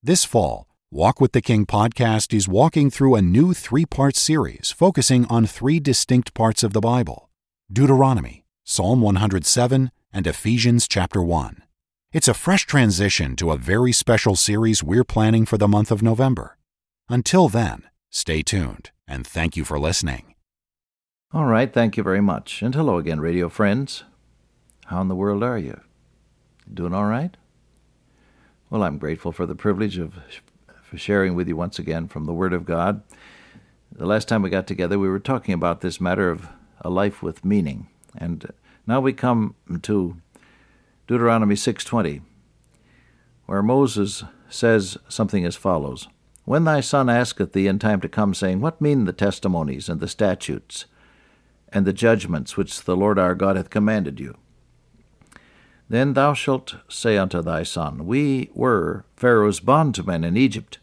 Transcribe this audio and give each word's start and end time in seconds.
This 0.00 0.24
fall, 0.24 0.68
Walk 0.92 1.20
with 1.20 1.32
the 1.32 1.40
King 1.40 1.66
podcast 1.66 2.32
is 2.32 2.48
walking 2.48 2.88
through 2.88 3.16
a 3.16 3.20
new 3.20 3.52
three 3.52 3.84
part 3.84 4.14
series 4.14 4.70
focusing 4.70 5.26
on 5.26 5.44
three 5.44 5.80
distinct 5.80 6.34
parts 6.34 6.62
of 6.62 6.72
the 6.72 6.80
Bible 6.80 7.30
Deuteronomy, 7.72 8.44
Psalm 8.62 9.00
107, 9.00 9.90
and 10.12 10.26
Ephesians 10.28 10.86
chapter 10.86 11.20
1. 11.20 11.64
It's 12.12 12.28
a 12.28 12.34
fresh 12.34 12.64
transition 12.64 13.34
to 13.36 13.50
a 13.50 13.56
very 13.56 13.90
special 13.90 14.36
series 14.36 14.84
we're 14.84 15.02
planning 15.02 15.44
for 15.44 15.58
the 15.58 15.66
month 15.66 15.90
of 15.90 16.00
November. 16.00 16.56
Until 17.08 17.48
then, 17.48 17.82
stay 18.08 18.42
tuned 18.42 18.92
and 19.08 19.26
thank 19.26 19.56
you 19.56 19.64
for 19.64 19.80
listening. 19.80 20.36
All 21.34 21.46
right, 21.46 21.72
thank 21.72 21.96
you 21.96 22.04
very 22.04 22.20
much. 22.20 22.62
And 22.62 22.72
hello 22.72 22.98
again, 22.98 23.18
radio 23.18 23.48
friends. 23.48 24.04
How 24.86 25.00
in 25.00 25.08
the 25.08 25.16
world 25.16 25.42
are 25.42 25.58
you? 25.58 25.80
Doing 26.72 26.94
all 26.94 27.06
right? 27.06 27.36
Well, 28.70 28.82
I'm 28.82 28.98
grateful 28.98 29.32
for 29.32 29.46
the 29.46 29.54
privilege 29.54 29.96
of 29.96 30.18
for 30.82 30.98
sharing 30.98 31.34
with 31.34 31.48
you 31.48 31.56
once 31.56 31.78
again 31.78 32.06
from 32.06 32.26
the 32.26 32.34
Word 32.34 32.52
of 32.52 32.66
God. 32.66 33.02
The 33.90 34.04
last 34.04 34.28
time 34.28 34.42
we 34.42 34.50
got 34.50 34.66
together, 34.66 34.98
we 34.98 35.08
were 35.08 35.18
talking 35.18 35.54
about 35.54 35.80
this 35.80 36.02
matter 36.02 36.30
of 36.30 36.48
a 36.82 36.90
life 36.90 37.22
with 37.22 37.46
meaning, 37.46 37.88
and 38.14 38.52
now 38.86 39.00
we 39.00 39.14
come 39.14 39.54
to 39.82 40.20
Deuteronomy 41.06 41.54
6:20, 41.54 42.20
where 43.46 43.62
Moses 43.62 44.24
says 44.50 44.98
something 45.08 45.46
as 45.46 45.56
follows: 45.56 46.06
When 46.44 46.64
thy 46.64 46.80
son 46.80 47.08
asketh 47.08 47.54
thee 47.54 47.68
in 47.68 47.78
time 47.78 48.02
to 48.02 48.08
come, 48.08 48.34
saying, 48.34 48.60
What 48.60 48.82
mean 48.82 49.06
the 49.06 49.14
testimonies 49.14 49.88
and 49.88 49.98
the 49.98 50.08
statutes 50.08 50.84
and 51.70 51.86
the 51.86 51.94
judgments 51.94 52.58
which 52.58 52.84
the 52.84 52.96
Lord 52.98 53.18
our 53.18 53.34
God 53.34 53.56
hath 53.56 53.70
commanded 53.70 54.20
you? 54.20 54.36
Then 55.88 56.12
thou 56.12 56.34
shalt 56.34 56.76
say 56.88 57.16
unto 57.16 57.40
thy 57.40 57.62
son, 57.62 58.06
We 58.06 58.50
were 58.54 59.04
Pharaoh's 59.16 59.60
bondmen 59.60 60.22
in 60.22 60.36
Egypt. 60.36 60.78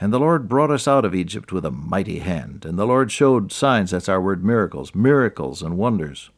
And 0.00 0.12
the 0.12 0.20
Lord 0.20 0.48
brought 0.48 0.70
us 0.70 0.88
out 0.88 1.04
of 1.04 1.14
Egypt 1.14 1.52
with 1.52 1.64
a 1.64 1.70
mighty 1.70 2.20
hand. 2.20 2.64
And 2.64 2.78
the 2.78 2.86
Lord 2.86 3.12
showed 3.12 3.52
signs, 3.52 3.90
that's 3.90 4.08
our 4.08 4.20
word 4.20 4.42
miracles, 4.42 4.94
miracles 4.94 5.62
and 5.62 5.76
wonders, 5.76 6.30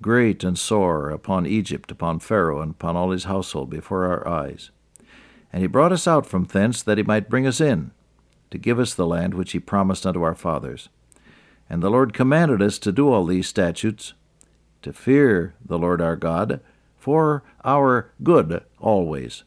great 0.00 0.44
and 0.44 0.56
sore, 0.56 1.10
upon 1.10 1.46
Egypt, 1.46 1.90
upon 1.90 2.20
Pharaoh, 2.20 2.60
and 2.60 2.72
upon 2.72 2.94
all 2.94 3.10
his 3.10 3.24
household 3.24 3.68
before 3.68 4.04
our 4.04 4.28
eyes. 4.28 4.70
And 5.52 5.62
he 5.62 5.66
brought 5.66 5.92
us 5.92 6.06
out 6.06 6.26
from 6.26 6.44
thence, 6.44 6.82
that 6.82 6.98
he 6.98 7.04
might 7.04 7.30
bring 7.30 7.46
us 7.46 7.60
in, 7.60 7.90
to 8.50 8.58
give 8.58 8.78
us 8.78 8.94
the 8.94 9.06
land 9.06 9.34
which 9.34 9.52
he 9.52 9.58
promised 9.58 10.06
unto 10.06 10.22
our 10.22 10.34
fathers. 10.34 10.88
And 11.68 11.82
the 11.82 11.90
Lord 11.90 12.12
commanded 12.12 12.62
us 12.62 12.78
to 12.80 12.92
do 12.92 13.08
all 13.08 13.24
these 13.24 13.48
statutes, 13.48 14.12
to 14.82 14.92
fear 14.92 15.54
the 15.64 15.78
Lord 15.78 16.00
our 16.00 16.16
God, 16.16 16.60
for 17.04 17.42
our 17.66 18.10
good 18.22 18.64
always, 18.80 19.44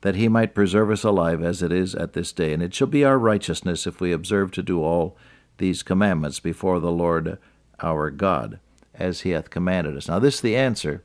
that 0.00 0.14
he 0.14 0.26
might 0.26 0.54
preserve 0.54 0.90
us 0.90 1.04
alive 1.04 1.42
as 1.42 1.60
it 1.60 1.70
is 1.70 1.94
at 1.94 2.14
this 2.14 2.32
day. 2.32 2.50
And 2.54 2.62
it 2.62 2.72
shall 2.72 2.86
be 2.86 3.04
our 3.04 3.18
righteousness 3.18 3.86
if 3.86 4.00
we 4.00 4.10
observe 4.10 4.52
to 4.52 4.62
do 4.62 4.82
all 4.82 5.14
these 5.58 5.82
commandments 5.82 6.40
before 6.40 6.80
the 6.80 6.90
Lord 6.90 7.36
our 7.82 8.10
God, 8.10 8.58
as 8.94 9.20
he 9.20 9.30
hath 9.30 9.50
commanded 9.50 9.98
us. 9.98 10.08
Now, 10.08 10.18
this 10.18 10.36
is 10.36 10.40
the 10.40 10.56
answer 10.56 11.04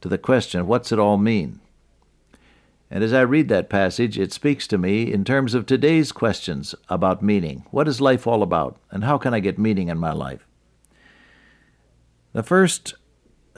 to 0.00 0.08
the 0.08 0.18
question 0.18 0.66
what's 0.66 0.90
it 0.90 0.98
all 0.98 1.18
mean? 1.18 1.60
And 2.90 3.04
as 3.04 3.12
I 3.12 3.20
read 3.20 3.48
that 3.48 3.70
passage, 3.70 4.18
it 4.18 4.32
speaks 4.32 4.66
to 4.66 4.76
me 4.76 5.12
in 5.12 5.24
terms 5.24 5.54
of 5.54 5.66
today's 5.66 6.10
questions 6.10 6.74
about 6.88 7.22
meaning. 7.22 7.64
What 7.70 7.86
is 7.86 8.00
life 8.00 8.26
all 8.26 8.42
about? 8.42 8.76
And 8.90 9.04
how 9.04 9.18
can 9.18 9.34
I 9.34 9.38
get 9.38 9.56
meaning 9.56 9.88
in 9.88 9.98
my 9.98 10.12
life? 10.12 10.48
The 12.32 12.42
first 12.42 12.94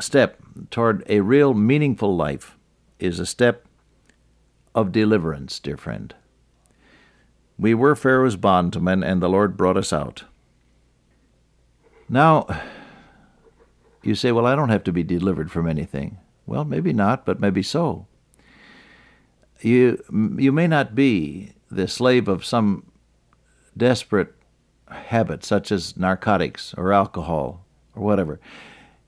step 0.01 0.39
toward 0.71 1.05
a 1.09 1.21
real 1.21 1.55
meaningful 1.55 2.17
life 2.17 2.57
is 2.99 3.19
a 3.19 3.27
step 3.27 3.67
of 4.75 4.93
deliverance, 4.93 5.59
dear 5.59 5.77
friend. 5.77 6.15
We 7.59 7.75
were 7.75 7.95
Pharaoh's 7.95 8.37
bondmen, 8.37 9.03
and 9.03 9.21
the 9.21 9.29
Lord 9.29 9.57
brought 9.57 9.77
us 9.77 9.93
out. 9.93 10.25
Now, 12.09 12.47
you 14.03 14.15
say, 14.15 14.33
well, 14.33 14.47
I 14.47 14.57
don't 14.57 14.71
have 14.71 14.85
to 14.85 14.93
be 14.93 15.03
delivered 15.03 15.51
from 15.51 15.69
anything. 15.69 16.19
Well, 16.47 16.65
maybe 16.65 16.93
not, 16.93 17.27
but 17.27 17.39
maybe 17.39 17.63
so. 17.63 18.07
You, 19.61 20.03
you 20.39 20.53
may 20.53 20.67
not 20.67 20.95
be 20.95 21.53
the 21.71 21.87
slave 21.87 22.29
of 22.29 22.45
some 22.45 22.91
desperate 23.77 24.35
habit, 24.89 25.45
such 25.45 25.71
as 25.71 25.97
narcotics 25.97 26.75
or 26.77 26.93
alcohol 26.93 27.65
or 27.95 28.03
whatever. 28.03 28.41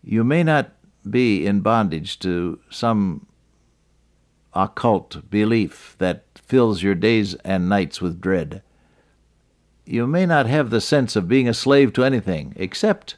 You 0.04 0.25
may 0.25 0.42
not 0.42 0.72
be 1.08 1.46
in 1.46 1.60
bondage 1.60 2.18
to 2.20 2.60
some 2.70 3.26
occult 4.54 5.30
belief 5.30 5.96
that 5.98 6.24
fills 6.34 6.82
your 6.82 6.94
days 6.94 7.34
and 7.36 7.68
nights 7.68 8.00
with 8.00 8.20
dread. 8.20 8.62
You 9.84 10.06
may 10.06 10.26
not 10.26 10.46
have 10.46 10.70
the 10.70 10.80
sense 10.80 11.16
of 11.16 11.28
being 11.28 11.48
a 11.48 11.54
slave 11.54 11.92
to 11.94 12.04
anything, 12.04 12.52
except 12.56 13.16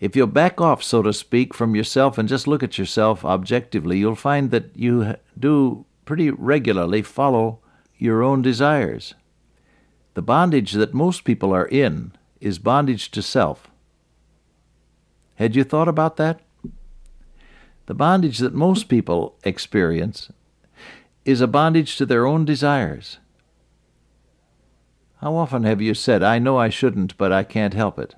if 0.00 0.14
you'll 0.14 0.26
back 0.26 0.60
off, 0.60 0.82
so 0.82 1.02
to 1.02 1.12
speak, 1.12 1.54
from 1.54 1.74
yourself 1.74 2.18
and 2.18 2.28
just 2.28 2.46
look 2.46 2.62
at 2.62 2.78
yourself 2.78 3.24
objectively, 3.24 3.98
you'll 3.98 4.14
find 4.14 4.50
that 4.50 4.70
you 4.74 5.14
do 5.38 5.86
pretty 6.04 6.30
regularly 6.30 7.02
follow 7.02 7.60
your 7.96 8.22
own 8.22 8.42
desires. 8.42 9.14
The 10.14 10.22
bondage 10.22 10.72
that 10.72 10.94
most 10.94 11.24
people 11.24 11.52
are 11.52 11.66
in 11.66 12.12
is 12.40 12.58
bondage 12.58 13.10
to 13.12 13.22
self. 13.22 13.70
Had 15.36 15.56
you 15.56 15.64
thought 15.64 15.88
about 15.88 16.16
that? 16.16 16.40
The 17.86 17.94
bondage 17.94 18.38
that 18.38 18.54
most 18.54 18.88
people 18.88 19.36
experience 19.44 20.30
is 21.24 21.40
a 21.40 21.46
bondage 21.46 21.96
to 21.96 22.06
their 22.06 22.26
own 22.26 22.44
desires. 22.44 23.18
How 25.20 25.34
often 25.36 25.64
have 25.64 25.80
you 25.80 25.94
said, 25.94 26.22
I 26.22 26.38
know 26.38 26.58
I 26.58 26.68
shouldn't, 26.68 27.16
but 27.16 27.32
I 27.32 27.44
can't 27.44 27.74
help 27.74 27.98
it? 27.98 28.14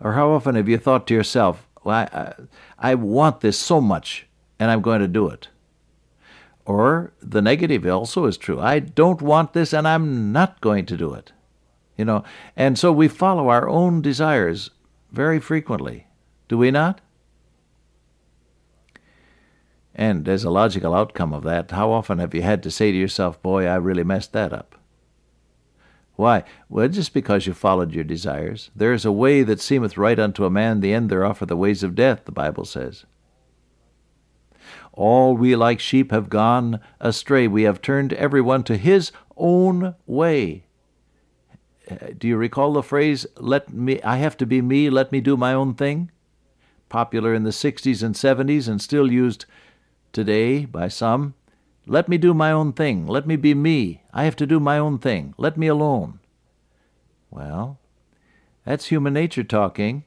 Or 0.00 0.12
how 0.12 0.30
often 0.30 0.54
have 0.54 0.68
you 0.68 0.78
thought 0.78 1.06
to 1.08 1.14
yourself, 1.14 1.66
well, 1.82 1.96
I, 1.96 2.18
I, 2.18 2.34
I 2.90 2.94
want 2.94 3.40
this 3.40 3.58
so 3.58 3.80
much, 3.80 4.26
and 4.58 4.70
I'm 4.70 4.82
going 4.82 5.00
to 5.00 5.08
do 5.08 5.28
it? 5.28 5.48
Or 6.64 7.12
the 7.20 7.42
negative 7.42 7.86
also 7.86 8.26
is 8.26 8.36
true. 8.36 8.60
I 8.60 8.78
don't 8.78 9.22
want 9.22 9.54
this, 9.54 9.72
and 9.72 9.88
I'm 9.88 10.32
not 10.32 10.60
going 10.60 10.86
to 10.86 10.96
do 10.96 11.14
it. 11.14 11.32
You 11.98 12.04
know, 12.04 12.22
and 12.56 12.78
so 12.78 12.92
we 12.92 13.08
follow 13.08 13.48
our 13.48 13.68
own 13.68 14.00
desires 14.00 14.70
very 15.10 15.40
frequently, 15.40 16.06
do 16.46 16.56
we 16.56 16.70
not? 16.70 17.00
And 19.96 20.28
as 20.28 20.44
a 20.44 20.50
logical 20.50 20.94
outcome 20.94 21.34
of 21.34 21.42
that, 21.42 21.72
how 21.72 21.90
often 21.90 22.20
have 22.20 22.32
you 22.32 22.42
had 22.42 22.62
to 22.62 22.70
say 22.70 22.92
to 22.92 22.96
yourself, 22.96 23.42
Boy, 23.42 23.66
I 23.66 23.74
really 23.74 24.04
messed 24.04 24.32
that 24.32 24.52
up? 24.52 24.76
Why? 26.14 26.44
Well, 26.68 26.86
just 26.86 27.12
because 27.12 27.48
you 27.48 27.52
followed 27.52 27.92
your 27.92 28.04
desires. 28.04 28.70
There 28.76 28.92
is 28.92 29.04
a 29.04 29.12
way 29.12 29.42
that 29.42 29.60
seemeth 29.60 29.98
right 29.98 30.18
unto 30.20 30.44
a 30.44 30.50
man, 30.50 30.78
the 30.80 30.92
end 30.92 31.10
thereof 31.10 31.42
are 31.42 31.46
the 31.46 31.56
ways 31.56 31.82
of 31.82 31.96
death, 31.96 32.26
the 32.26 32.32
Bible 32.32 32.64
says. 32.64 33.06
All 34.92 35.36
we 35.36 35.56
like 35.56 35.80
sheep 35.80 36.12
have 36.12 36.28
gone 36.28 36.78
astray. 37.00 37.48
We 37.48 37.64
have 37.64 37.82
turned 37.82 38.12
every 38.12 38.40
one 38.40 38.62
to 38.64 38.76
his 38.76 39.10
own 39.36 39.96
way 40.06 40.64
do 42.18 42.28
you 42.28 42.36
recall 42.36 42.72
the 42.72 42.82
phrase 42.82 43.26
let 43.36 43.72
me 43.72 44.00
i 44.02 44.16
have 44.16 44.36
to 44.36 44.46
be 44.46 44.60
me 44.60 44.90
let 44.90 45.10
me 45.10 45.20
do 45.20 45.36
my 45.36 45.54
own 45.54 45.74
thing 45.74 46.10
popular 46.88 47.34
in 47.34 47.44
the 47.44 47.50
60s 47.50 48.02
and 48.02 48.14
70s 48.14 48.68
and 48.68 48.80
still 48.80 49.10
used 49.12 49.46
today 50.12 50.64
by 50.64 50.88
some. 50.88 51.34
Let 51.86 52.08
me 52.08 52.18
do 52.18 52.34
my 52.34 52.52
own 52.52 52.72
thing 52.72 53.06
let 53.06 53.26
me 53.26 53.36
be 53.36 53.54
me 53.54 54.02
i 54.12 54.24
have 54.24 54.36
to 54.36 54.46
do 54.46 54.60
my 54.60 54.78
own 54.78 54.98
thing 54.98 55.34
let 55.38 55.56
me 55.56 55.66
alone. 55.66 56.20
Well 57.30 57.78
that's 58.64 58.86
human 58.86 59.14
nature 59.14 59.44
talking. 59.44 60.04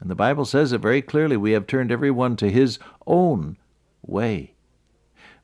And 0.00 0.10
the 0.10 0.16
bible 0.16 0.44
says 0.44 0.72
it 0.72 0.80
very 0.80 1.02
clearly 1.02 1.36
we 1.36 1.52
have 1.52 1.68
turned 1.68 1.92
everyone 1.92 2.34
to 2.36 2.50
his 2.50 2.80
own 3.06 3.56
way. 4.02 4.54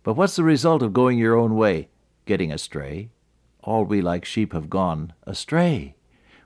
But 0.02 0.14
what's 0.14 0.34
the 0.34 0.42
result 0.42 0.82
of 0.82 0.92
going 0.92 1.16
your 1.16 1.36
own 1.36 1.54
way 1.54 1.88
getting 2.26 2.50
astray 2.52 3.10
all 3.62 3.84
we 3.84 4.00
like 4.00 4.24
sheep 4.24 4.52
have 4.52 4.68
gone 4.68 5.12
astray. 5.24 5.94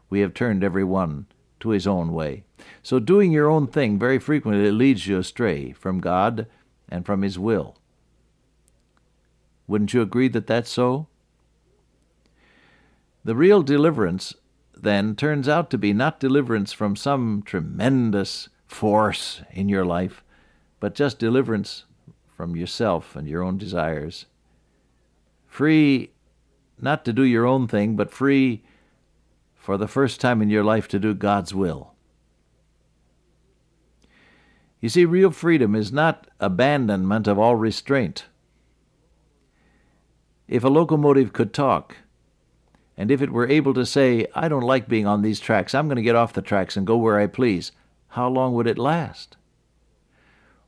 We 0.09 0.21
have 0.21 0.35
turned 0.35 0.63
every 0.63 0.85
one 0.85 1.27
to 1.61 1.71
his 1.71 1.87
own 1.87 2.13
way. 2.13 2.45
So 2.83 2.99
doing 2.99 3.33
your 3.33 3.51
own 3.51 3.67
thing 3.67 3.99
very 3.99 4.19
frequently 4.19 4.71
leads 4.71 5.07
you 5.07 5.19
astray 5.19 5.73
from 5.73 6.01
God 6.01 6.47
and 6.89 7.05
from 7.05 7.23
his 7.23 7.39
will. 7.39 7.77
Wouldn't 9.67 9.93
you 9.93 10.03
agree 10.03 10.29
that 10.29 10.47
that's 10.47 10.71
so? 10.71 11.09
The 13.25 13.35
real 13.35 13.63
deliverance, 13.63 14.35
then, 14.77 15.17
turns 15.17 15.49
out 15.49 15.71
to 15.71 15.79
be 15.79 15.93
not 15.93 16.21
deliverance 16.21 16.73
from 16.73 16.95
some 16.95 17.43
tremendous 17.45 18.49
force 18.67 19.43
in 19.51 19.69
your 19.69 19.85
life, 19.85 20.23
but 20.79 20.95
just 20.95 21.19
deliverance 21.19 21.85
from 22.37 22.55
yourself 22.55 23.17
and 23.17 23.27
your 23.27 23.43
own 23.43 23.59
desires. 23.59 24.27
Free 25.49 26.11
not 26.81 27.05
to 27.05 27.13
do 27.13 27.23
your 27.23 27.47
own 27.47 27.69
thing, 27.69 27.97
but 27.97 28.11
free 28.11 28.63
for 29.55 29.77
the 29.77 29.89
first 29.89 30.21
time 30.21 30.43
in 30.43 30.51
your 30.51 30.65
life 30.65 30.89
to 30.89 30.99
do 30.99 31.15
God's 31.15 31.55
will. 31.55 31.93
You 34.81 34.89
see, 34.89 35.05
real 35.05 35.31
freedom 35.31 35.75
is 35.75 35.91
not 35.91 36.29
abandonment 36.39 37.27
of 37.27 37.39
all 37.39 37.57
restraint. 37.57 38.27
If 40.47 40.63
a 40.63 40.69
locomotive 40.69 41.33
could 41.33 41.53
talk, 41.53 41.97
and 42.97 43.11
if 43.11 43.21
it 43.21 43.33
were 43.33 43.49
able 43.49 43.75
to 43.75 43.85
say, 43.85 44.27
I 44.35 44.49
don't 44.49 44.63
like 44.63 44.89
being 44.89 45.07
on 45.07 45.23
these 45.23 45.41
tracks, 45.41 45.75
I'm 45.75 45.89
going 45.89 45.97
to 45.97 46.03
get 46.03 46.15
off 46.15 46.33
the 46.33 46.43
tracks 46.43 46.77
and 46.77 46.87
go 46.87 46.97
where 46.97 47.19
I 47.19 47.27
please, 47.27 47.73
how 48.09 48.29
long 48.29 48.55
would 48.55 48.67
it 48.67 48.79
last? 48.79 49.37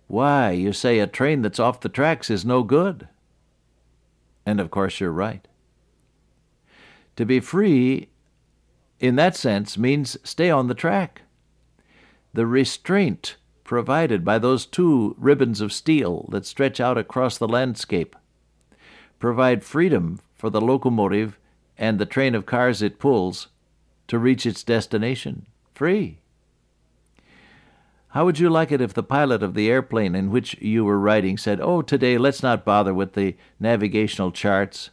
Why, 0.09 0.51
you 0.51 0.73
say 0.73 0.99
a 0.99 1.07
train 1.07 1.43
that's 1.43 1.61
off 1.61 1.81
the 1.81 1.89
tracks 1.89 2.31
is 2.31 2.45
no 2.45 2.63
good. 2.63 3.09
And 4.45 4.59
of 4.59 4.71
course, 4.71 5.01
you're 5.01 5.13
right. 5.13 5.47
To 7.19 7.27
be 7.27 7.41
free, 7.41 8.11
in 9.01 9.17
that 9.17 9.35
sense, 9.35 9.77
means 9.77 10.17
stay 10.23 10.51
on 10.51 10.69
the 10.69 10.75
track. 10.75 11.23
The 12.33 12.47
restraint 12.47 13.35
provided 13.65 14.25
by 14.25 14.39
those 14.39 14.65
two 14.65 15.17
ribbons 15.19 15.61
of 15.61 15.73
steel 15.73 16.29
that 16.31 16.47
stretch 16.47 16.79
out 16.79 16.97
across 16.97 17.37
the 17.37 17.49
landscape 17.49 18.15
provide 19.19 19.65
freedom 19.65 20.21
for 20.37 20.49
the 20.49 20.61
locomotive 20.61 21.41
and 21.77 21.99
the 21.99 22.07
train 22.07 22.37
of 22.37 22.47
cars 22.47 22.83
it 22.83 23.01
pulls 23.01 23.49
to 24.07 24.17
reach 24.17 24.47
its 24.47 24.63
destination 24.63 25.47
free. 25.75 26.21
How 28.11 28.27
would 28.27 28.39
you 28.39 28.49
like 28.49 28.71
it 28.71 28.81
if 28.81 28.95
the 28.95 29.03
pilot 29.03 29.43
of 29.43 29.55
the 29.55 29.69
airplane 29.69 30.15
in 30.15 30.31
which 30.31 30.57
you 30.61 30.85
were 30.85 31.01
riding 31.01 31.37
said, 31.37 31.61
Oh, 31.61 31.83
today 31.83 32.17
let's 32.17 32.45
not 32.45 32.65
bother 32.65 32.95
with 32.95 33.15
the 33.15 33.35
navigational 33.59 34.31
charts, 34.31 34.91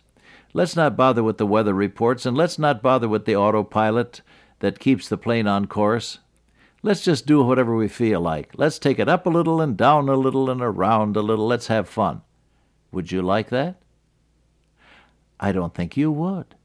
let's 0.56 0.74
not 0.74 0.96
bother 0.96 1.22
with 1.22 1.38
the 1.38 1.46
weather 1.46 1.74
reports, 1.74 2.26
and 2.26 2.38
let's 2.38 2.58
not 2.58 2.82
bother 2.82 3.10
with 3.10 3.26
the 3.26 3.36
autopilot 3.36 4.22
that 4.60 4.80
keeps 4.80 5.10
the 5.10 5.18
plane 5.18 5.48
on 5.48 5.68
course? 5.68 6.20
Let's 6.82 7.04
just 7.04 7.28
do 7.28 7.44
whatever 7.44 7.76
we 7.76 7.90
feel 7.90 8.22
like. 8.22 8.52
Let's 8.56 8.80
take 8.80 8.98
it 8.98 9.10
up 9.10 9.26
a 9.26 9.30
little 9.30 9.60
and 9.60 9.76
down 9.76 10.08
a 10.08 10.16
little 10.16 10.50
and 10.50 10.62
around 10.62 11.18
a 11.18 11.22
little. 11.22 11.46
Let's 11.46 11.68
have 11.68 11.90
fun. 11.90 12.22
Would 12.94 13.12
you 13.12 13.22
like 13.22 13.50
that? 13.50 13.76
I 15.42 15.52
don't 15.52 15.74
think 15.74 15.98
you 15.98 16.10
would. 16.10 16.56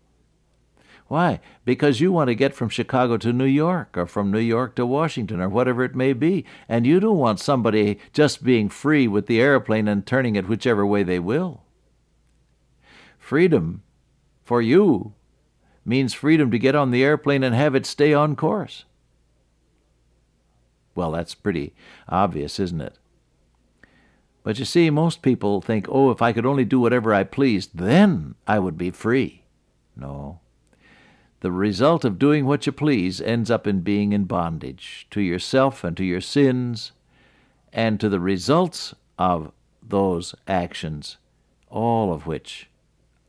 Why? 1.08 1.40
Because 1.64 2.00
you 2.00 2.12
want 2.12 2.28
to 2.28 2.36
get 2.36 2.54
from 2.54 2.68
Chicago 2.68 3.16
to 3.16 3.32
New 3.32 3.44
York 3.44 3.98
or 3.98 4.06
from 4.06 4.30
New 4.30 4.38
York 4.38 4.76
to 4.76 4.86
Washington 4.86 5.40
or 5.40 5.48
whatever 5.48 5.82
it 5.82 5.96
may 5.96 6.12
be, 6.12 6.44
and 6.68 6.86
you 6.86 7.00
don't 7.00 7.18
want 7.18 7.40
somebody 7.40 7.98
just 8.12 8.44
being 8.44 8.68
free 8.68 9.08
with 9.08 9.26
the 9.26 9.40
airplane 9.40 9.88
and 9.88 10.06
turning 10.06 10.36
it 10.36 10.46
whichever 10.46 10.86
way 10.86 11.02
they 11.02 11.18
will. 11.18 11.64
Freedom 13.30 13.84
for 14.42 14.60
you 14.60 15.14
means 15.84 16.12
freedom 16.14 16.50
to 16.50 16.58
get 16.58 16.74
on 16.74 16.90
the 16.90 17.04
airplane 17.04 17.44
and 17.44 17.54
have 17.54 17.76
it 17.76 17.86
stay 17.86 18.12
on 18.12 18.34
course. 18.34 18.86
Well, 20.96 21.12
that's 21.12 21.36
pretty 21.36 21.72
obvious, 22.08 22.58
isn't 22.58 22.80
it? 22.80 22.98
But 24.42 24.58
you 24.58 24.64
see, 24.64 24.90
most 24.90 25.22
people 25.22 25.60
think, 25.60 25.86
oh, 25.88 26.10
if 26.10 26.20
I 26.20 26.32
could 26.32 26.44
only 26.44 26.64
do 26.64 26.80
whatever 26.80 27.14
I 27.14 27.22
pleased, 27.22 27.70
then 27.74 28.34
I 28.48 28.58
would 28.58 28.76
be 28.76 28.90
free. 28.90 29.44
No. 29.94 30.40
The 31.38 31.52
result 31.52 32.04
of 32.04 32.18
doing 32.18 32.46
what 32.46 32.66
you 32.66 32.72
please 32.72 33.20
ends 33.20 33.48
up 33.48 33.64
in 33.64 33.82
being 33.82 34.12
in 34.12 34.24
bondage 34.24 35.06
to 35.12 35.20
yourself 35.20 35.84
and 35.84 35.96
to 35.98 36.04
your 36.04 36.20
sins 36.20 36.90
and 37.72 38.00
to 38.00 38.08
the 38.08 38.18
results 38.18 38.92
of 39.20 39.52
those 39.80 40.34
actions, 40.48 41.16
all 41.68 42.12
of 42.12 42.26
which 42.26 42.66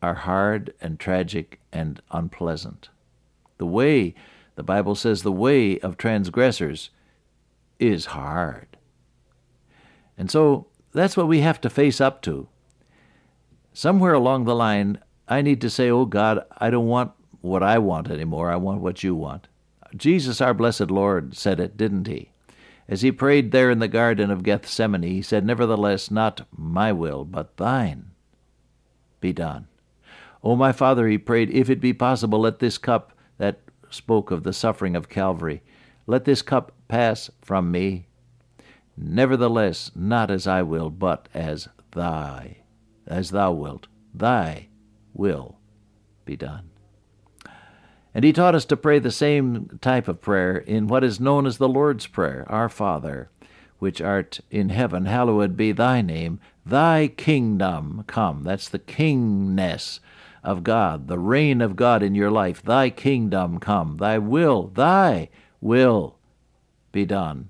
are 0.02 0.16
hard 0.16 0.74
and 0.82 1.00
tragic 1.00 1.60
and 1.72 2.02
unpleasant. 2.12 2.90
The 3.58 3.66
way, 3.66 4.16
the 4.56 4.64
Bible 4.64 4.96
says, 4.96 5.24
the 5.24 5.32
way 5.32 5.80
of 5.80 5.98
transgressors 5.98 6.90
is 7.80 8.08
hard. 8.08 8.78
And 10.18 10.30
so 10.30 10.68
that's 10.94 11.18
what 11.18 11.28
we 11.28 11.42
have 11.42 11.62
to 11.62 11.70
face 11.70 12.02
up 12.02 12.22
to. 12.24 12.48
Somewhere 13.74 14.14
along 14.14 14.44
the 14.44 14.56
line, 14.56 15.00
I 15.28 15.42
need 15.42 15.62
to 15.62 15.70
say, 15.70 15.90
Oh 15.90 16.06
God, 16.06 16.44
I 16.58 16.70
don't 16.70 16.88
want 16.88 17.14
what 17.42 17.64
I 17.64 17.78
want 17.78 18.10
anymore. 18.12 18.52
I 18.52 18.58
want 18.58 18.82
what 18.82 19.04
you 19.04 19.16
want. 19.16 19.48
Jesus, 19.96 20.42
our 20.42 20.54
blessed 20.54 20.92
Lord, 20.92 21.36
said 21.36 21.60
it, 21.60 21.78
didn't 21.78 22.08
he? 22.08 22.32
As 22.88 23.02
he 23.02 23.12
prayed 23.12 23.52
there 23.52 23.72
in 23.72 23.80
the 23.80 23.88
Garden 23.88 24.30
of 24.30 24.44
Gethsemane, 24.44 25.04
he 25.04 25.22
said, 25.22 25.46
Nevertheless, 25.46 26.12
not 26.12 26.46
my 26.56 26.92
will, 26.92 27.24
but 27.24 27.58
thine 27.58 28.12
be 29.22 29.32
done. 29.32 29.68
O 30.44 30.56
my 30.56 30.72
Father, 30.72 31.08
he 31.08 31.18
prayed, 31.18 31.50
if 31.52 31.70
it 31.70 31.80
be 31.80 31.94
possible, 31.94 32.40
let 32.40 32.60
this 32.60 32.78
cup 32.78 33.14
that 33.38 33.60
spoke 33.90 34.32
of 34.32 34.44
the 34.44 34.54
suffering 34.54 34.96
of 34.96 35.10
Calvary, 35.10 35.62
let 36.08 36.26
this 36.26 36.42
cup 36.42 36.72
pass 36.88 37.30
from 37.42 37.72
me. 37.72 38.08
Nevertheless, 38.98 39.92
not 39.96 40.32
as 40.32 40.48
I 40.48 40.62
will, 40.64 40.90
but 40.90 41.30
as 41.34 41.68
thy, 41.92 42.58
as 43.06 43.32
thou 43.32 43.52
wilt, 43.52 43.88
thy 44.14 44.68
will 45.14 45.58
be 46.26 46.36
done. 46.36 46.70
And 48.14 48.26
he 48.26 48.34
taught 48.34 48.56
us 48.56 48.66
to 48.66 48.78
pray 48.78 49.00
the 49.00 49.12
same 49.12 49.80
type 49.82 50.08
of 50.08 50.22
prayer 50.22 50.58
in 50.58 50.88
what 50.88 51.04
is 51.04 51.20
known 51.20 51.46
as 51.46 51.58
the 51.58 51.70
Lord's 51.70 52.08
Prayer 52.08 52.46
Our 52.50 52.68
Father, 52.68 53.30
which 53.80 54.02
art 54.02 54.42
in 54.50 54.70
heaven, 54.70 55.06
hallowed 55.06 55.56
be 55.56 55.72
thy 55.72 56.02
name. 56.02 56.40
Thy 56.66 57.08
kingdom 57.08 58.04
come. 58.08 58.44
That's 58.44 58.68
the 58.70 58.80
kingness 58.80 60.00
of 60.44 60.64
God, 60.64 61.08
the 61.08 61.20
reign 61.20 61.62
of 61.62 61.76
God 61.76 62.02
in 62.02 62.16
your 62.16 62.32
life. 62.32 62.62
Thy 62.62 62.90
kingdom 62.90 63.60
come. 63.60 63.98
Thy 63.98 64.18
will, 64.18 64.68
thy 64.68 65.30
will 65.60 66.18
be 66.92 67.06
done 67.06 67.50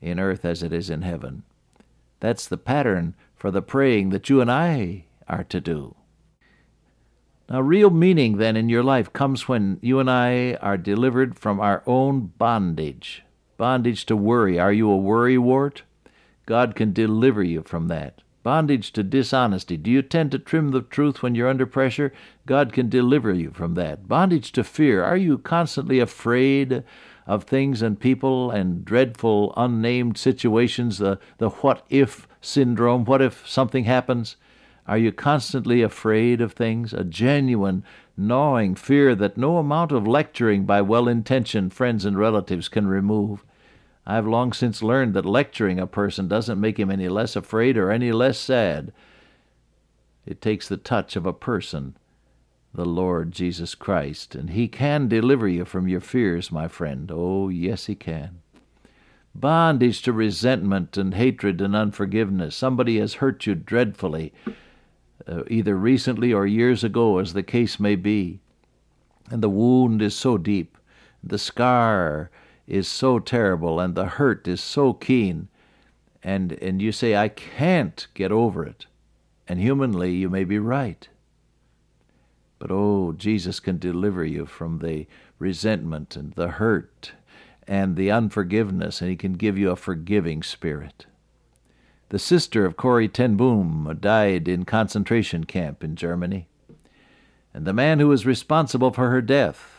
in 0.00 0.18
earth 0.18 0.44
as 0.44 0.62
it 0.62 0.72
is 0.72 0.90
in 0.90 1.02
heaven. 1.02 1.42
That's 2.20 2.46
the 2.46 2.56
pattern 2.56 3.14
for 3.34 3.50
the 3.50 3.62
praying 3.62 4.10
that 4.10 4.28
you 4.28 4.40
and 4.40 4.50
I 4.50 5.04
are 5.28 5.44
to 5.44 5.60
do. 5.60 5.94
Now, 7.48 7.60
real 7.60 7.90
meaning 7.90 8.36
then 8.36 8.56
in 8.56 8.68
your 8.68 8.82
life 8.82 9.12
comes 9.12 9.48
when 9.48 9.78
you 9.80 10.00
and 10.00 10.10
I 10.10 10.54
are 10.54 10.76
delivered 10.76 11.38
from 11.38 11.60
our 11.60 11.82
own 11.86 12.32
bondage. 12.36 13.22
Bondage 13.56 14.04
to 14.06 14.16
worry. 14.16 14.58
Are 14.58 14.72
you 14.72 14.90
a 14.92 14.98
worrywart? 14.98 15.80
God 16.44 16.74
can 16.74 16.92
deliver 16.92 17.42
you 17.42 17.62
from 17.62 17.88
that. 17.88 18.20
Bondage 18.48 18.92
to 18.92 19.02
dishonesty. 19.02 19.76
Do 19.76 19.90
you 19.90 20.00
tend 20.00 20.30
to 20.30 20.38
trim 20.38 20.70
the 20.70 20.80
truth 20.80 21.22
when 21.22 21.34
you're 21.34 21.50
under 21.50 21.66
pressure? 21.66 22.14
God 22.46 22.72
can 22.72 22.88
deliver 22.88 23.30
you 23.30 23.50
from 23.50 23.74
that. 23.74 24.08
Bondage 24.08 24.52
to 24.52 24.64
fear. 24.64 25.04
Are 25.04 25.18
you 25.18 25.36
constantly 25.36 26.00
afraid 26.00 26.82
of 27.26 27.44
things 27.44 27.82
and 27.82 28.00
people 28.00 28.50
and 28.50 28.86
dreadful 28.86 29.52
unnamed 29.54 30.16
situations? 30.16 30.96
The, 30.96 31.18
the 31.36 31.50
what 31.50 31.84
if 31.90 32.26
syndrome. 32.40 33.04
What 33.04 33.20
if 33.20 33.46
something 33.46 33.84
happens? 33.84 34.36
Are 34.86 34.96
you 34.96 35.12
constantly 35.12 35.82
afraid 35.82 36.40
of 36.40 36.54
things? 36.54 36.94
A 36.94 37.04
genuine, 37.04 37.84
gnawing 38.16 38.76
fear 38.76 39.14
that 39.14 39.36
no 39.36 39.58
amount 39.58 39.92
of 39.92 40.06
lecturing 40.06 40.64
by 40.64 40.80
well 40.80 41.06
intentioned 41.06 41.74
friends 41.74 42.06
and 42.06 42.18
relatives 42.18 42.70
can 42.70 42.86
remove. 42.86 43.44
I 44.08 44.14
have 44.14 44.26
long 44.26 44.54
since 44.54 44.82
learned 44.82 45.12
that 45.12 45.26
lecturing 45.26 45.78
a 45.78 45.86
person 45.86 46.28
doesn't 46.28 46.58
make 46.58 46.78
him 46.78 46.90
any 46.90 47.10
less 47.10 47.36
afraid 47.36 47.76
or 47.76 47.90
any 47.90 48.10
less 48.10 48.38
sad. 48.38 48.90
It 50.24 50.40
takes 50.40 50.66
the 50.66 50.78
touch 50.78 51.14
of 51.14 51.26
a 51.26 51.34
person, 51.34 51.94
the 52.72 52.86
Lord 52.86 53.32
Jesus 53.32 53.74
Christ, 53.74 54.34
and 54.34 54.48
He 54.48 54.66
can 54.66 55.08
deliver 55.08 55.46
you 55.46 55.66
from 55.66 55.88
your 55.88 56.00
fears, 56.00 56.50
my 56.50 56.68
friend. 56.68 57.10
Oh, 57.12 57.50
yes, 57.50 57.84
He 57.84 57.94
can. 57.94 58.40
Bondage 59.34 60.00
to 60.02 60.12
resentment 60.14 60.96
and 60.96 61.12
hatred 61.12 61.60
and 61.60 61.76
unforgiveness. 61.76 62.56
Somebody 62.56 62.98
has 63.00 63.14
hurt 63.14 63.46
you 63.46 63.54
dreadfully 63.54 64.32
uh, 65.26 65.42
either 65.48 65.76
recently 65.76 66.32
or 66.32 66.46
years 66.46 66.82
ago, 66.82 67.18
as 67.18 67.34
the 67.34 67.42
case 67.42 67.78
may 67.78 67.94
be. 67.94 68.40
And 69.30 69.42
the 69.42 69.50
wound 69.50 70.00
is 70.00 70.14
so 70.14 70.38
deep, 70.38 70.78
the 71.22 71.38
scar 71.38 72.30
is 72.68 72.86
so 72.86 73.18
terrible, 73.18 73.80
and 73.80 73.94
the 73.94 74.04
hurt 74.04 74.46
is 74.46 74.60
so 74.60 74.92
keen, 74.92 75.48
and, 76.22 76.52
and 76.52 76.80
you 76.82 76.92
say, 76.92 77.16
I 77.16 77.28
can't 77.28 78.06
get 78.14 78.30
over 78.30 78.64
it. 78.64 78.86
And 79.48 79.58
humanly, 79.58 80.14
you 80.14 80.28
may 80.28 80.44
be 80.44 80.58
right. 80.58 81.08
But 82.58 82.70
oh, 82.70 83.14
Jesus 83.16 83.58
can 83.58 83.78
deliver 83.78 84.24
you 84.24 84.44
from 84.44 84.80
the 84.80 85.06
resentment 85.38 86.14
and 86.14 86.34
the 86.34 86.48
hurt 86.48 87.12
and 87.66 87.96
the 87.96 88.10
unforgiveness, 88.10 89.00
and 89.00 89.08
He 89.08 89.16
can 89.16 89.32
give 89.34 89.56
you 89.56 89.70
a 89.70 89.76
forgiving 89.76 90.42
spirit. 90.42 91.06
The 92.10 92.18
sister 92.18 92.66
of 92.66 92.76
Corrie 92.76 93.08
ten 93.08 93.36
Boom 93.36 93.96
died 94.00 94.48
in 94.48 94.64
concentration 94.64 95.44
camp 95.44 95.82
in 95.82 95.96
Germany. 95.96 96.48
And 97.54 97.66
the 97.66 97.72
man 97.72 97.98
who 97.98 98.08
was 98.08 98.26
responsible 98.26 98.92
for 98.92 99.10
her 99.10 99.22
death, 99.22 99.77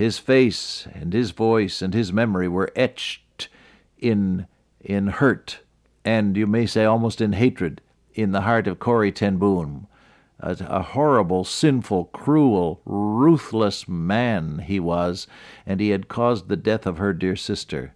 his 0.00 0.18
face 0.18 0.88
and 0.94 1.12
his 1.12 1.30
voice 1.30 1.82
and 1.82 1.92
his 1.92 2.10
memory 2.10 2.48
were 2.48 2.72
etched 2.74 3.48
in, 3.98 4.46
in 4.80 5.08
hurt, 5.08 5.60
and 6.06 6.38
you 6.38 6.46
may 6.46 6.64
say 6.64 6.86
almost 6.86 7.20
in 7.20 7.34
hatred, 7.34 7.82
in 8.14 8.32
the 8.32 8.40
heart 8.40 8.66
of 8.66 8.78
Corrie 8.78 9.12
ten 9.12 9.36
Boom. 9.36 9.86
A, 10.40 10.56
a, 10.60 10.82
horrible, 10.82 11.44
sinful, 11.44 12.06
cruel, 12.06 12.80
ruthless 12.86 13.86
man 13.86 14.60
he 14.60 14.80
was, 14.80 15.26
and 15.66 15.80
he 15.80 15.90
had 15.90 16.08
caused 16.08 16.48
the 16.48 16.56
death 16.56 16.86
of 16.86 16.96
her 16.96 17.12
dear 17.12 17.36
sister. 17.36 17.92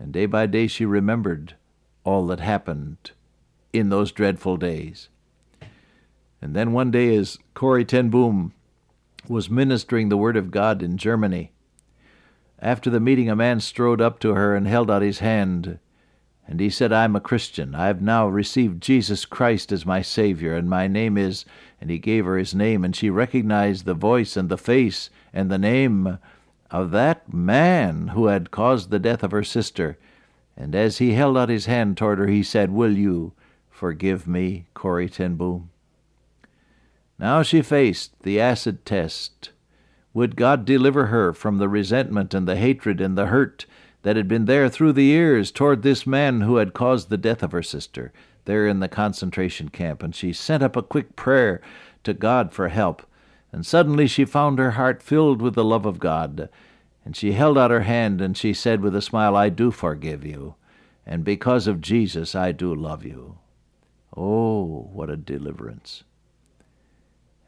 And 0.00 0.12
day 0.12 0.26
by 0.26 0.46
day 0.46 0.66
she 0.66 0.84
remembered 0.84 1.54
all 2.02 2.26
that 2.26 2.40
happened 2.40 3.12
in 3.72 3.88
those 3.88 4.10
dreadful 4.10 4.56
days. 4.56 5.10
And 6.42 6.56
then 6.56 6.72
one 6.72 6.90
day, 6.90 7.14
as 7.14 7.38
Corrie 7.54 7.84
ten 7.84 8.10
Boom 8.10 8.52
was 9.30 9.48
ministering 9.48 10.08
the 10.08 10.16
Word 10.16 10.36
of 10.36 10.50
God 10.50 10.82
in 10.82 10.96
Germany, 10.96 11.52
after 12.58 12.90
the 12.90 13.00
meeting, 13.00 13.30
a 13.30 13.36
man 13.36 13.60
strode 13.60 14.00
up 14.00 14.18
to 14.20 14.34
her 14.34 14.54
and 14.54 14.66
held 14.66 14.90
out 14.90 15.00
his 15.00 15.20
hand, 15.20 15.78
and 16.46 16.60
he 16.60 16.68
said, 16.68 16.92
I'm 16.92 17.14
a 17.14 17.20
Christian. 17.20 17.74
I 17.74 17.86
have 17.86 18.02
now 18.02 18.26
received 18.26 18.82
Jesus 18.82 19.24
Christ 19.24 19.70
as 19.70 19.86
my 19.86 20.02
Savior, 20.02 20.56
and 20.56 20.68
my 20.68 20.88
name 20.88 21.16
is. 21.16 21.44
And 21.80 21.90
he 21.90 21.98
gave 21.98 22.24
her 22.24 22.36
his 22.36 22.54
name, 22.54 22.84
and 22.84 22.94
she 22.94 23.08
recognized 23.08 23.84
the 23.84 23.94
voice 23.94 24.36
and 24.36 24.48
the 24.48 24.58
face 24.58 25.10
and 25.32 25.48
the 25.48 25.58
name 25.58 26.18
of 26.70 26.90
that 26.90 27.32
man 27.32 28.08
who 28.08 28.26
had 28.26 28.50
caused 28.50 28.90
the 28.90 28.98
death 28.98 29.22
of 29.22 29.30
her 29.30 29.44
sister. 29.44 29.96
And 30.56 30.74
as 30.74 30.98
he 30.98 31.12
held 31.12 31.38
out 31.38 31.48
his 31.48 31.66
hand 31.66 31.96
toward 31.96 32.18
her, 32.18 32.26
he 32.26 32.42
said, 32.42 32.72
Will 32.72 32.98
you 32.98 33.32
forgive 33.70 34.26
me, 34.26 34.66
Corrie 34.74 35.08
ten 35.08 35.36
Boom? 35.36 35.70
Now 37.20 37.42
she 37.42 37.60
faced 37.60 38.22
the 38.22 38.40
acid 38.40 38.86
test. 38.86 39.50
Would 40.14 40.36
God 40.36 40.64
deliver 40.64 41.06
her 41.06 41.34
from 41.34 41.58
the 41.58 41.68
resentment 41.68 42.32
and 42.32 42.48
the 42.48 42.56
hatred 42.56 42.98
and 42.98 43.16
the 43.16 43.26
hurt 43.26 43.66
that 44.02 44.16
had 44.16 44.26
been 44.26 44.46
there 44.46 44.70
through 44.70 44.94
the 44.94 45.04
years 45.04 45.52
toward 45.52 45.82
this 45.82 46.06
man 46.06 46.40
who 46.40 46.56
had 46.56 46.72
caused 46.72 47.10
the 47.10 47.18
death 47.18 47.42
of 47.42 47.52
her 47.52 47.62
sister 47.62 48.10
there 48.46 48.66
in 48.66 48.80
the 48.80 48.88
concentration 48.88 49.68
camp? 49.68 50.02
And 50.02 50.14
she 50.14 50.32
sent 50.32 50.62
up 50.62 50.76
a 50.76 50.82
quick 50.82 51.14
prayer 51.14 51.60
to 52.04 52.14
God 52.14 52.54
for 52.54 52.68
help. 52.68 53.02
And 53.52 53.66
suddenly 53.66 54.06
she 54.06 54.24
found 54.24 54.58
her 54.58 54.72
heart 54.72 55.02
filled 55.02 55.42
with 55.42 55.54
the 55.54 55.64
love 55.64 55.84
of 55.84 55.98
God 55.98 56.48
and 57.04 57.16
she 57.16 57.32
held 57.32 57.58
out 57.58 57.70
her 57.70 57.80
hand 57.80 58.20
and 58.20 58.36
she 58.36 58.54
said 58.54 58.80
with 58.80 58.94
a 58.94 59.02
smile, 59.02 59.36
I 59.36 59.48
do 59.48 59.70
forgive 59.70 60.24
you, 60.24 60.54
and 61.06 61.24
because 61.24 61.66
of 61.66 61.80
Jesus, 61.80 62.34
I 62.34 62.52
do 62.52 62.74
love 62.74 63.04
you. 63.04 63.38
Oh, 64.16 64.88
what 64.92 65.10
a 65.10 65.16
deliverance. 65.16 66.04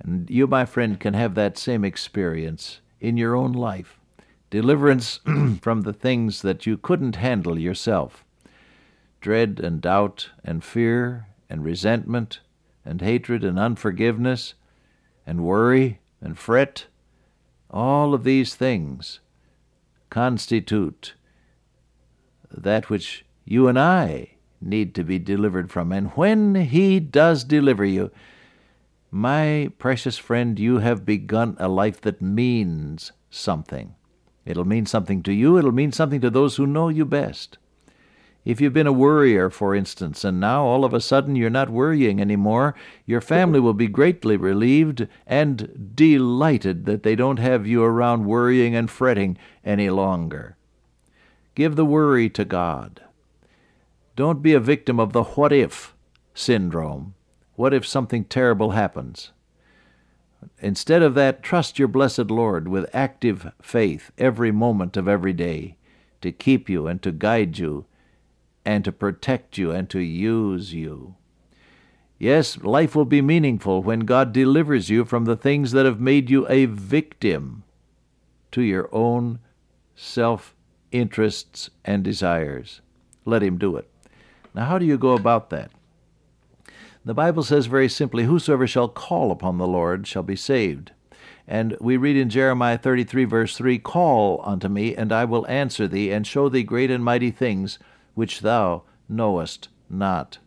And 0.02 0.28
you, 0.28 0.46
my 0.46 0.64
friend, 0.64 0.98
can 0.98 1.14
have 1.14 1.34
that 1.34 1.56
same 1.56 1.84
experience 1.84 2.80
in 3.00 3.16
your 3.16 3.34
own 3.34 3.52
life 3.52 3.98
deliverance 4.50 5.18
from 5.62 5.80
the 5.80 5.94
things 5.94 6.42
that 6.42 6.66
you 6.66 6.76
couldn't 6.76 7.16
handle 7.16 7.58
yourself 7.58 8.22
dread 9.22 9.60
and 9.62 9.80
doubt 9.80 10.28
and 10.44 10.62
fear 10.62 11.26
and 11.48 11.64
resentment 11.64 12.40
and 12.84 13.00
hatred 13.00 13.44
and 13.44 13.58
unforgiveness 13.58 14.54
and 15.26 15.44
worry 15.44 16.00
and 16.20 16.36
fret. 16.38 16.86
All 17.70 18.12
of 18.12 18.24
these 18.24 18.54
things 18.54 19.20
constitute 20.10 21.14
that 22.50 22.90
which 22.90 23.24
you 23.44 23.68
and 23.68 23.78
I 23.78 24.32
need 24.60 24.94
to 24.96 25.04
be 25.04 25.18
delivered 25.18 25.70
from. 25.70 25.92
And 25.92 26.10
when 26.10 26.54
He 26.54 27.00
does 27.00 27.44
deliver 27.44 27.84
you, 27.84 28.10
my 29.14 29.70
precious 29.78 30.16
friend, 30.16 30.58
you 30.58 30.78
have 30.78 31.04
begun 31.04 31.54
a 31.60 31.68
life 31.68 32.00
that 32.00 32.22
means 32.22 33.12
something. 33.30 33.94
It'll 34.46 34.64
mean 34.64 34.86
something 34.86 35.22
to 35.24 35.32
you, 35.34 35.58
it'll 35.58 35.70
mean 35.70 35.92
something 35.92 36.22
to 36.22 36.30
those 36.30 36.56
who 36.56 36.66
know 36.66 36.88
you 36.88 37.04
best. 37.04 37.58
If 38.46 38.58
you've 38.60 38.72
been 38.72 38.86
a 38.86 38.92
worrier, 38.92 39.50
for 39.50 39.74
instance, 39.74 40.24
and 40.24 40.40
now 40.40 40.64
all 40.64 40.84
of 40.84 40.94
a 40.94 41.00
sudden 41.00 41.36
you're 41.36 41.50
not 41.50 41.68
worrying 41.68 42.20
anymore, 42.20 42.74
your 43.04 43.20
family 43.20 43.60
will 43.60 43.74
be 43.74 43.86
greatly 43.86 44.38
relieved 44.38 45.06
and 45.26 45.92
delighted 45.94 46.86
that 46.86 47.02
they 47.02 47.14
don't 47.14 47.38
have 47.38 47.66
you 47.66 47.84
around 47.84 48.24
worrying 48.24 48.74
and 48.74 48.90
fretting 48.90 49.36
any 49.62 49.90
longer. 49.90 50.56
Give 51.54 51.76
the 51.76 51.84
worry 51.84 52.30
to 52.30 52.46
God. 52.46 53.02
Don't 54.16 54.42
be 54.42 54.54
a 54.54 54.60
victim 54.60 54.98
of 54.98 55.12
the 55.12 55.22
what 55.22 55.52
if 55.52 55.94
syndrome. 56.34 57.14
What 57.54 57.74
if 57.74 57.86
something 57.86 58.24
terrible 58.24 58.70
happens? 58.70 59.32
Instead 60.60 61.02
of 61.02 61.14
that, 61.14 61.42
trust 61.42 61.78
your 61.78 61.88
blessed 61.88 62.30
Lord 62.30 62.68
with 62.68 62.90
active 62.92 63.52
faith 63.60 64.10
every 64.18 64.50
moment 64.50 64.96
of 64.96 65.06
every 65.06 65.32
day 65.32 65.76
to 66.20 66.32
keep 66.32 66.68
you 66.68 66.86
and 66.86 67.02
to 67.02 67.12
guide 67.12 67.58
you 67.58 67.86
and 68.64 68.84
to 68.84 68.92
protect 68.92 69.58
you 69.58 69.70
and 69.70 69.88
to 69.90 70.00
use 70.00 70.72
you. 70.72 71.16
Yes, 72.18 72.58
life 72.58 72.94
will 72.94 73.04
be 73.04 73.20
meaningful 73.20 73.82
when 73.82 74.00
God 74.00 74.32
delivers 74.32 74.88
you 74.88 75.04
from 75.04 75.24
the 75.24 75.36
things 75.36 75.72
that 75.72 75.86
have 75.86 76.00
made 76.00 76.30
you 76.30 76.46
a 76.48 76.66
victim 76.66 77.64
to 78.52 78.62
your 78.62 78.88
own 78.92 79.40
self 79.96 80.54
interests 80.92 81.70
and 81.84 82.04
desires. 82.04 82.80
Let 83.24 83.42
Him 83.42 83.58
do 83.58 83.76
it. 83.76 83.88
Now, 84.54 84.66
how 84.66 84.78
do 84.78 84.86
you 84.86 84.98
go 84.98 85.14
about 85.14 85.50
that? 85.50 85.72
The 87.04 87.14
Bible 87.14 87.42
says 87.42 87.66
very 87.66 87.88
simply, 87.88 88.24
Whosoever 88.24 88.66
shall 88.66 88.88
call 88.88 89.32
upon 89.32 89.58
the 89.58 89.66
Lord 89.66 90.06
shall 90.06 90.22
be 90.22 90.36
saved. 90.36 90.92
And 91.48 91.76
we 91.80 91.96
read 91.96 92.16
in 92.16 92.30
Jeremiah 92.30 92.78
33, 92.78 93.24
verse 93.24 93.56
3 93.56 93.78
Call 93.80 94.40
unto 94.44 94.68
me, 94.68 94.94
and 94.94 95.12
I 95.12 95.24
will 95.24 95.46
answer 95.48 95.88
thee, 95.88 96.12
and 96.12 96.24
show 96.24 96.48
thee 96.48 96.62
great 96.62 96.92
and 96.92 97.04
mighty 97.04 97.32
things 97.32 97.80
which 98.14 98.42
thou 98.42 98.84
knowest 99.08 99.68
not. 99.90 100.38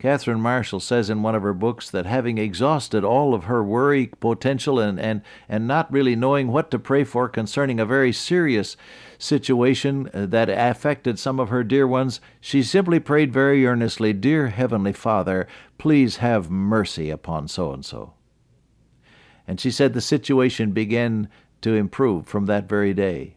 Catherine 0.00 0.40
Marshall 0.40 0.80
says 0.80 1.10
in 1.10 1.22
one 1.22 1.34
of 1.34 1.42
her 1.42 1.52
books 1.52 1.90
that 1.90 2.06
having 2.06 2.38
exhausted 2.38 3.04
all 3.04 3.34
of 3.34 3.44
her 3.44 3.62
worry 3.62 4.06
potential 4.06 4.80
and, 4.80 4.98
and, 4.98 5.20
and 5.46 5.68
not 5.68 5.92
really 5.92 6.16
knowing 6.16 6.48
what 6.48 6.70
to 6.70 6.78
pray 6.78 7.04
for 7.04 7.28
concerning 7.28 7.78
a 7.78 7.84
very 7.84 8.10
serious 8.10 8.78
situation 9.18 10.08
uh, 10.14 10.24
that 10.24 10.48
affected 10.48 11.18
some 11.18 11.38
of 11.38 11.50
her 11.50 11.62
dear 11.62 11.86
ones, 11.86 12.18
she 12.40 12.62
simply 12.62 12.98
prayed 12.98 13.30
very 13.30 13.66
earnestly, 13.66 14.14
Dear 14.14 14.48
Heavenly 14.48 14.94
Father, 14.94 15.46
please 15.76 16.16
have 16.16 16.50
mercy 16.50 17.10
upon 17.10 17.46
so 17.46 17.70
and 17.70 17.84
so. 17.84 18.14
And 19.46 19.60
she 19.60 19.70
said 19.70 19.92
the 19.92 20.00
situation 20.00 20.72
began 20.72 21.28
to 21.60 21.74
improve 21.74 22.26
from 22.26 22.46
that 22.46 22.66
very 22.66 22.94
day. 22.94 23.36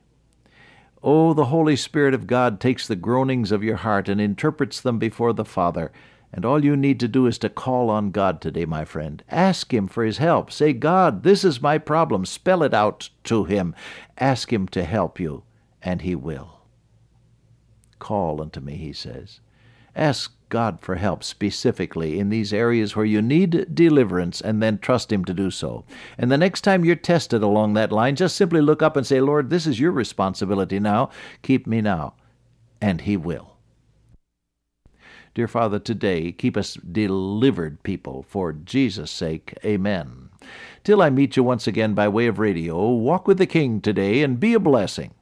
Oh, 1.04 1.34
the 1.34 1.46
Holy 1.46 1.76
Spirit 1.76 2.14
of 2.14 2.26
God 2.26 2.62
takes 2.62 2.88
the 2.88 2.96
groanings 2.96 3.52
of 3.52 3.66
your 3.66 3.76
heart 3.76 4.08
and 4.08 4.22
interprets 4.22 4.80
them 4.80 4.98
before 4.98 5.34
the 5.34 5.44
Father. 5.44 5.92
And 6.36 6.46
all 6.46 6.66
you 6.66 6.76
need 6.76 7.00
to 7.00 7.08
do 7.08 7.28
is 7.28 7.38
to 7.40 7.50
call 7.50 7.92
on 7.92 8.10
God 8.10 8.42
today, 8.42 8.66
my 8.66 8.86
friend. 8.86 9.24
Ask 9.30 9.72
Him 9.72 9.88
for 9.88 10.04
His 10.04 10.18
help. 10.18 10.52
Say, 10.52 10.74
God, 10.74 11.22
this 11.22 11.44
is 11.44 11.62
my 11.62 11.78
problem. 11.78 12.26
Spell 12.26 12.64
it 12.64 12.74
out 12.74 13.10
to 13.26 13.44
Him. 13.44 13.76
Ask 14.18 14.52
Him 14.52 14.68
to 14.70 14.84
help 14.84 15.20
you, 15.20 15.44
and 15.80 16.02
He 16.02 16.16
will. 16.16 16.62
Call 18.00 18.42
unto 18.42 18.60
me, 18.60 18.78
He 18.78 18.94
says. 18.94 19.42
Ask 19.96 20.34
God 20.50 20.82
for 20.82 20.96
help 20.96 21.24
specifically 21.24 22.18
in 22.18 22.30
these 22.30 22.52
areas 22.52 22.96
where 22.96 23.06
you 23.06 23.22
need 23.22 23.76
deliverance 23.76 24.42
and 24.42 24.62
then 24.62 24.80
trust 24.80 25.12
Him 25.12 25.24
to 25.26 25.36
do 25.36 25.52
so. 25.52 25.86
And 26.18 26.32
the 26.32 26.38
next 26.40 26.62
time 26.62 26.84
you're 26.84 26.96
tested 26.96 27.44
along 27.44 27.74
that 27.74 27.92
line, 27.92 28.16
just 28.16 28.36
simply 28.36 28.60
look 28.62 28.82
up 28.82 28.98
and 28.98 29.06
say, 29.06 29.22
Lord, 29.22 29.52
this 29.52 29.68
is 29.68 29.80
your 29.80 29.92
responsibility 29.92 30.80
now. 30.80 31.12
Keep 31.44 31.68
me 31.68 31.80
now. 31.80 32.16
And 32.82 33.02
He 33.02 33.18
will. 33.18 33.53
Dear 35.36 35.48
Father, 35.48 35.80
today 35.80 36.32
keep 36.32 36.56
us 36.56 36.76
delivered 36.76 37.82
people 37.82 38.24
for 38.28 38.54
Jesus' 38.54 39.10
sake. 39.10 39.58
Amen. 39.66 40.30
Till 40.84 41.02
I 41.02 41.10
meet 41.10 41.36
you 41.36 41.44
once 41.44 41.66
again 41.66 41.96
by 41.96 42.08
way 42.08 42.28
of 42.28 42.38
radio, 42.38 42.92
walk 42.92 43.28
with 43.28 43.40
the 43.40 43.48
King 43.48 43.82
today 43.82 44.22
and 44.22 44.40
be 44.40 44.54
a 44.54 44.60
blessing. 44.60 45.14